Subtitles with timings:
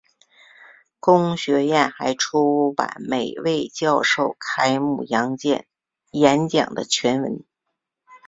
[0.99, 7.45] 公学院还出版每位教授开幕演讲的全文。